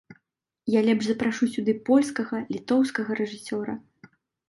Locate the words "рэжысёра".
3.25-3.81